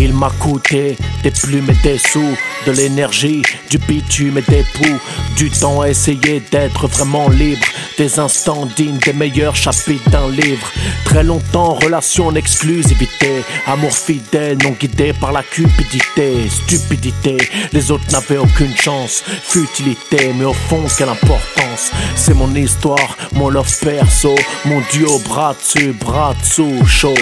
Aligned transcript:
Il 0.00 0.14
m'a 0.14 0.30
coûté 0.38 0.96
des 1.24 1.32
plumes 1.32 1.68
et 1.70 1.82
des 1.82 1.98
sous, 1.98 2.36
de 2.66 2.72
l'énergie, 2.72 3.42
du 3.70 3.78
bitume 3.78 4.38
et 4.38 4.50
des 4.50 4.64
poux, 4.74 4.98
du 5.36 5.50
temps 5.50 5.80
à 5.80 5.88
essayer 5.88 6.42
d'être 6.50 6.86
vraiment 6.86 7.28
libre, 7.28 7.66
des 7.96 8.18
instants 8.18 8.68
dignes 8.76 8.98
des 8.98 9.12
meilleurs 9.12 9.56
chapitres 9.56 10.08
d'un 10.10 10.30
livre. 10.30 10.70
Très 11.04 11.22
longtemps, 11.22 11.74
relation 11.74 12.26
en 12.26 12.34
exclusivité, 12.34 13.42
amour 13.66 13.92
fidèle, 13.92 14.58
non 14.62 14.76
guidé 14.78 15.12
par 15.12 15.32
la 15.32 15.42
cupidité, 15.42 16.48
stupidité. 16.48 17.36
Les 17.72 17.90
autres 17.90 18.10
n'avaient 18.12 18.38
aucune 18.38 18.76
chance, 18.76 19.22
futilité, 19.42 20.32
mais 20.34 20.44
au 20.44 20.52
fond, 20.52 20.84
quelle 20.96 21.08
importance. 21.08 21.90
C'est 22.16 22.34
mon 22.34 22.54
histoire, 22.54 23.16
mon 23.32 23.48
love 23.48 23.78
perso, 23.80 24.34
mon 24.64 24.82
duo 24.92 25.18
bras 25.20 25.54
dessus, 25.54 25.92
bras 25.92 26.34
dessous, 26.40 26.84
chaud. 26.86 27.14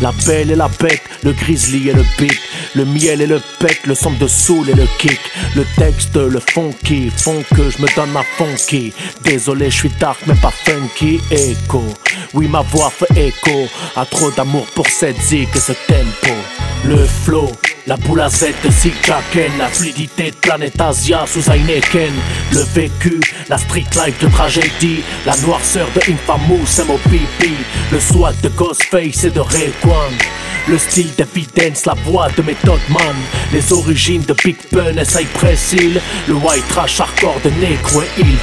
La 0.00 0.12
belle 0.26 0.50
et 0.50 0.56
la 0.56 0.68
bête, 0.68 1.02
le 1.22 1.32
grizzly 1.32 1.88
et 1.88 1.92
le 1.92 2.04
beat, 2.18 2.38
le 2.74 2.84
miel 2.84 3.20
et 3.22 3.26
le 3.26 3.40
pet, 3.58 3.78
le 3.86 3.94
son 3.94 4.12
de 4.12 4.26
soul 4.26 4.68
et 4.68 4.74
le 4.74 4.81
kick, 4.98 5.20
le 5.54 5.64
texte, 5.76 6.16
le 6.16 6.40
funky, 6.40 7.10
font 7.10 7.42
que 7.54 7.70
je 7.70 7.80
me 7.80 7.94
donne 7.94 8.10
ma 8.12 8.22
funky. 8.22 8.92
Désolé, 9.22 9.70
je 9.70 9.76
suis 9.76 9.92
dark 10.00 10.20
mais 10.26 10.34
pas 10.34 10.50
funky, 10.50 11.20
écho. 11.30 11.82
Oui, 12.34 12.48
ma 12.48 12.62
voix 12.62 12.90
fait 12.90 13.28
écho, 13.28 13.68
a 13.96 14.04
trop 14.04 14.30
d'amour 14.30 14.66
pour 14.74 14.86
cette 14.88 15.20
zig 15.20 15.48
ce 15.54 15.72
tempo. 15.86 16.34
Le 16.84 17.04
flow, 17.04 17.50
la 17.86 17.96
boule 17.96 18.20
à 18.20 18.28
Z 18.28 18.46
de 18.62 18.70
Jacken, 18.70 19.50
la 19.58 19.68
fluidité 19.68 20.30
de 20.30 20.36
Planète 20.36 20.80
Asia 20.80 21.24
sous 21.26 21.50
Heineken, 21.50 22.12
le 22.52 22.60
vécu, 22.74 23.20
la 23.48 23.58
street 23.58 23.86
life 23.94 24.18
de 24.20 24.28
tragédie, 24.28 25.02
la 25.26 25.36
noirceur 25.38 25.88
de 25.94 26.12
Infamous 26.12 26.84
MOPP, 26.86 27.48
le 27.90 28.00
swag 28.00 28.40
de 28.40 28.48
Ghostface 28.50 29.24
et 29.24 29.30
de 29.30 29.40
Rayquan. 29.40 30.12
Le 30.68 30.78
style 30.78 31.10
d'Evidence, 31.16 31.86
la 31.86 31.94
voix 32.04 32.28
de 32.36 32.42
Method 32.42 32.80
Man. 32.88 33.16
Les 33.52 33.72
origines 33.72 34.22
de 34.22 34.34
Big 34.44 34.56
Pun 34.70 34.96
et 34.96 35.04
Cypress 35.04 35.72
Hill 35.72 36.00
Le 36.28 36.34
white 36.34 36.68
trash 36.68 37.00
hardcore 37.00 37.40
de 37.44 37.50
Necro 37.50 38.02
et 38.02 38.20
Hill 38.20 38.38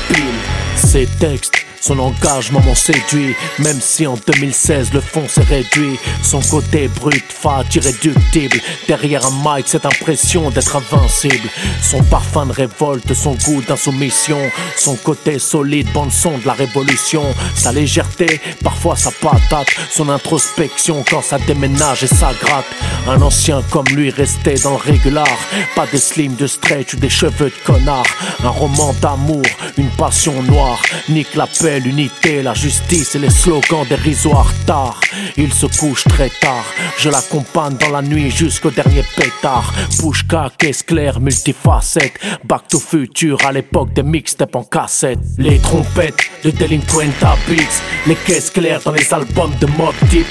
Ces 0.76 1.08
textes 1.18 1.69
son 1.82 1.98
engagement 2.00 2.60
m'ont 2.62 2.76
séduit, 2.76 3.36
même 3.60 3.80
si 3.80 4.06
en 4.06 4.16
2016 4.16 4.94
le 4.94 5.02
fond 5.02 5.28
s'est 5.28 5.44
réduit. 5.44 5.98
Son 6.22 6.42
côté 6.42 6.88
brut, 6.88 7.26
fat, 7.30 7.64
irréductible. 7.74 8.58
Derrière 8.88 9.26
un 9.26 9.56
mic, 9.56 9.68
cette 9.68 9.86
impression 9.86 10.50
d'être 10.52 10.76
invincible. 10.76 11.50
Son 11.82 12.04
parfum 12.04 12.48
de 12.48 12.52
révolte, 12.52 13.14
son 13.14 13.34
goût 13.36 13.62
d'insoumission. 13.62 14.40
Son 14.76 14.96
côté 14.96 15.40
solide, 15.40 15.92
bande 15.94 16.12
son 16.12 16.38
de 16.38 16.46
la 16.46 16.54
révolution. 16.54 17.24
Sa 17.56 17.72
légèreté, 17.72 18.42
parfois 18.64 18.96
sa 18.96 19.12
patate. 19.12 19.70
Son 19.90 20.10
introspection 20.10 21.04
quand 21.10 21.22
ça 21.22 21.38
déménage 21.40 22.04
et 22.04 22.08
ça 22.08 22.32
gratte. 22.42 22.66
Un 23.08 23.22
ancien 23.22 23.62
comme 23.70 23.88
lui 23.88 24.10
restait 24.10 24.56
dans 24.56 24.72
le 24.72 24.92
régular. 24.92 25.28
Pas 25.76 25.88
des 25.88 25.98
slims 25.98 26.36
de 26.36 26.48
stretch 26.48 26.94
ou 26.94 26.98
des 26.98 27.10
cheveux 27.10 27.50
de 27.50 27.66
connard. 27.66 28.06
Un 28.44 28.50
roman 28.50 28.94
d'amour, 29.02 29.44
une 29.78 29.90
passion 29.92 30.44
noire. 30.44 30.82
Nique 31.08 31.36
la 31.36 31.48
paix 31.48 31.69
l'unité, 31.78 32.42
la 32.42 32.54
justice 32.54 33.16
et 33.16 33.20
les 33.20 33.30
slogans 33.30 33.86
dérisoires 33.88 34.52
tard. 34.66 35.00
Il 35.38 35.54
se 35.54 35.68
couche 35.68 36.04
très 36.06 36.30
tard, 36.30 36.66
je 36.98 37.10
l'accompagne 37.10 37.78
dans 37.78 37.92
la 37.92 38.02
nuit 38.02 38.32
jusqu'au 38.32 38.72
dernier 38.72 39.04
pétard. 39.16 39.72
Pushka, 40.00 40.52
caisse 40.58 40.84
claire, 40.84 41.20
multifacette. 41.20 42.14
Back 42.46 42.68
to 42.70 42.80
future 42.80 43.38
à 43.46 43.52
l'époque 43.52 43.94
des 43.94 44.04
mixtapes 44.04 44.56
en 44.56 44.64
cassette. 44.64 45.20
Les 45.38 45.60
trompettes 45.60 46.24
de 46.44 46.52
Delinquenta 46.52 47.38
Beats, 47.48 47.82
les 48.08 48.16
caisses 48.16 48.50
claires 48.50 48.82
dans 48.84 48.92
les 48.92 49.14
albums 49.14 49.54
de 49.62 49.68
Mob 49.78 49.94
Deep. 50.10 50.26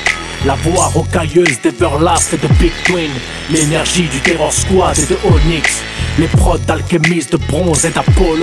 La 0.46 0.54
voix 0.54 0.86
rocailleuse 0.86 1.60
d'Everlast 1.62 2.34
et 2.34 2.36
de 2.36 2.46
Big 2.60 2.72
Twin 2.84 3.10
L'énergie 3.50 4.06
du 4.06 4.20
Terror 4.20 4.52
Squad 4.52 4.96
et 4.96 5.06
de 5.06 5.18
Onyx 5.24 5.82
Les 6.18 6.26
prods 6.26 6.58
d'Alchemist, 6.58 7.32
de 7.32 7.36
Bronze 7.36 7.84
et 7.84 7.90
d'Apollo. 7.90 8.42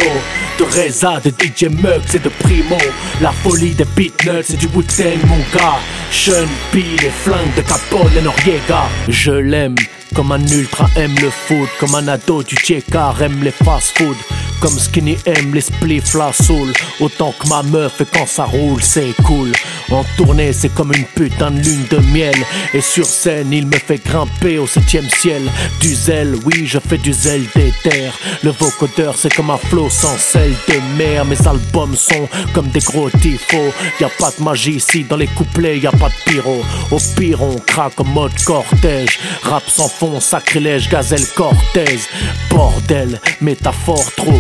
De 0.58 0.64
Reza, 0.64 1.20
de 1.20 1.30
DJ 1.30 1.64
Muggs 1.64 2.16
et 2.16 2.20
de 2.20 2.30
Primo. 2.30 2.78
La 3.22 3.32
folie 3.32 3.76
des 3.76 3.86
Beatnuts 3.96 4.54
et 4.54 4.58
du 4.58 4.68
wu 4.68 4.84
mon 5.28 5.38
gars. 5.54 5.80
Sean 6.10 6.48
P, 6.72 6.84
les 7.02 7.10
flingues 7.10 7.54
de 7.58 7.62
Capone 7.62 8.12
et 8.18 8.22
Noriega. 8.22 8.84
Je 9.10 9.32
l'aime 9.32 9.76
comme 10.16 10.32
un 10.32 10.48
ultra 10.48 10.88
aime 10.96 11.16
le 11.22 11.30
foot 11.30 11.68
Comme 11.78 11.96
un 11.96 12.08
ado 12.08 12.42
du 12.42 12.56
Tchekar 12.56 13.22
aime 13.22 13.44
les 13.44 13.52
fast 13.52 13.98
food 13.98 14.16
comme 14.62 14.78
Skinny 14.78 15.18
aime 15.26 15.54
les 15.54 15.62
spliffs, 15.62 16.14
la 16.14 16.32
soul. 16.34 16.72
Autant 17.00 17.34
que 17.34 17.48
ma 17.48 17.64
meuf 17.64 18.02
et 18.02 18.06
quand 18.06 18.28
ça 18.28 18.46
roule 18.46 18.82
c'est 18.82 19.14
cool. 19.24 19.52
En 19.92 20.04
tournée 20.18 20.54
c'est 20.54 20.74
comme 20.74 20.94
une 20.94 21.06
putain 21.06 21.52
de 21.52 21.60
lune 21.60 21.86
de 21.90 21.98
miel. 22.12 22.36
Et 22.74 22.82
sur 22.82 23.06
scène 23.06 23.52
il 23.52 23.68
me 23.68 23.78
fait 23.78 24.04
grimper 24.04 24.58
au 24.58 24.68
septième 24.68 25.10
ciel. 25.10 25.44
Du 25.80 25.94
zèle, 25.94 26.36
oui 26.46 26.66
je 26.66 26.80
fais 26.80 26.98
du 26.98 27.14
zèle 27.14 27.46
d'éther 27.56 28.12
Le 28.44 28.52
vocodeur 28.52 29.16
c'est 29.18 29.34
comme 29.34 29.50
un 29.50 29.58
flot 29.58 29.90
sans 29.90 30.18
sel 30.18 30.54
de 30.68 30.98
mer. 30.98 31.26
Mes 31.26 31.48
albums 31.48 31.96
sont 31.96 32.28
comme 32.54 32.70
des 32.70 32.80
gros 32.80 33.10
tifos. 33.10 33.74
Y 34.00 34.04
a 34.04 34.10
pas 34.20 34.32
de 34.38 34.44
magie 34.44 34.76
ici 34.76 35.04
dans 35.04 35.18
les 35.18 35.28
couplets 35.28 35.80
y 35.80 35.88
a 35.88 35.92
pas 35.92 36.10
de 36.10 36.32
pyro. 36.32 36.64
Au 36.92 36.98
pire 37.16 37.42
on 37.42 37.56
craque 37.58 38.00
en 38.00 38.06
mode 38.06 38.38
cortège. 38.44 39.20
Rap 39.44 39.64
sans 39.68 39.90
fond, 39.90 40.20
sacrilège, 40.20 40.90
gazelle 40.90 41.26
cortèse. 41.36 42.08
Bordel, 42.50 43.20
métaphore 43.42 44.12
trop 44.16 44.40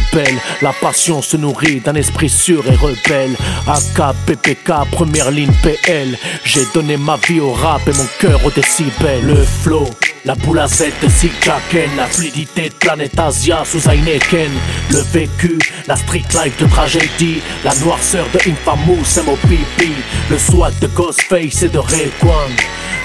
La 0.61 0.71
passion 0.71 1.21
se 1.21 1.35
nourrit 1.35 1.81
d'un 1.81 1.95
esprit 1.95 2.29
sûr 2.29 2.65
et 2.67 2.75
rebelle. 2.75 3.35
AK, 3.67 4.15
PPK, 4.25 4.71
première 4.91 5.29
ligne 5.29 5.51
PL. 5.61 6.17
J'ai 6.43 6.65
donné 6.73 6.95
ma 6.95 7.17
vie 7.27 7.39
au 7.39 7.51
rap 7.51 7.81
et 7.87 7.91
mon 7.91 8.07
cœur 8.19 8.45
au 8.45 8.51
décibel. 8.51 9.25
Le 9.25 9.43
flow. 9.43 9.89
La 10.25 10.33
boule 10.33 10.57
à 10.57 10.67
Z 10.67 10.85
de 11.03 11.07
Jacken, 11.43 11.95
la 11.95 12.07
fluidité 12.07 12.69
de 12.69 12.73
Planète 12.73 13.19
Asia 13.19 13.63
sous 13.63 13.87
Heineken, 13.87 14.49
le 14.89 14.99
vécu, 15.13 15.59
la 15.87 15.95
street 15.95 16.23
life 16.33 16.59
de 16.59 16.65
tragédie, 16.65 17.41
la 17.63 17.75
noirceur 17.75 18.25
de 18.33 18.39
Infamous 18.49 19.05
MOPP, 19.23 19.87
le 20.31 20.39
swag 20.39 20.73
de 20.79 20.87
Ghostface 20.87 21.61
et 21.61 21.69
de 21.69 21.77
Rayquan. 21.77 22.49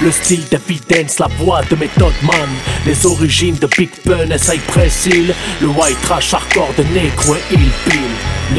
Le 0.00 0.10
style 0.10 0.46
d'Evidence, 0.48 1.18
la 1.18 1.28
voix 1.38 1.60
de 1.68 1.76
Method 1.76 2.14
Man. 2.22 2.48
Les 2.86 3.04
origines 3.04 3.56
de 3.56 3.66
Big 3.66 3.90
Pun 4.02 4.30
et 4.30 4.38
Cypress 4.38 5.04
Hill 5.04 5.34
Le 5.60 5.68
white 5.68 6.00
trash 6.00 6.32
hardcore 6.32 6.72
de 6.78 6.84
Necro 6.84 7.34
et 7.34 7.56
Bill. 7.56 8.00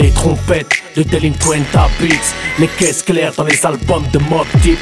Les 0.03 0.11
trompettes 0.11 0.83
de 0.95 1.01
Delinquenta 1.01 1.89
Beats. 1.99 2.35
Les 2.59 2.67
caisses 2.67 3.01
claires 3.01 3.33
dans 3.35 3.45
les 3.45 3.66
albums 3.66 4.05
de 4.13 4.19
Mob 4.19 4.45
Deep 4.61 4.78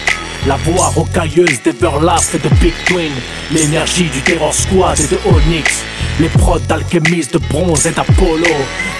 la 0.47 0.55
voix 0.57 0.87
rocailleuse 0.87 1.61
d'Everlast 1.63 2.35
et 2.35 2.39
de 2.39 2.49
Big 2.55 2.73
Twin. 2.85 3.11
L'énergie 3.51 4.09
du 4.09 4.21
Terror 4.21 4.53
Squad 4.53 4.99
et 4.99 5.07
de 5.07 5.19
Onyx. 5.25 5.83
Les 6.19 6.29
prods 6.29 6.59
d'Alchemist, 6.59 7.33
de 7.33 7.39
Bronze 7.49 7.85
et 7.85 7.91
d'Apollo. 7.91 8.45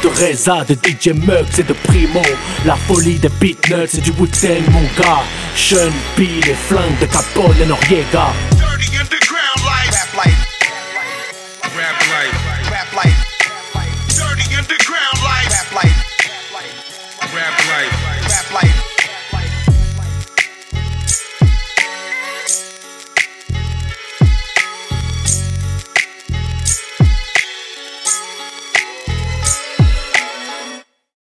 De 0.03 0.07
Reza, 0.07 0.63
de 0.65 0.73
DJ 0.73 1.09
Muggs 1.09 1.59
et 1.59 1.63
de 1.63 1.73
Primo. 1.73 2.21
La 2.65 2.75
folie 2.75 3.19
des 3.19 3.29
Beatnuts 3.29 3.97
et 3.97 4.01
du 4.01 4.11
wu 4.11 4.27
mon 4.71 4.81
gars 5.01 5.23
Sean 5.55 5.91
P, 6.15 6.27
les 6.45 6.53
flingues 6.53 6.99
de 7.01 7.05
Capone 7.05 7.55
et 7.61 7.65
Noriega 7.65 8.33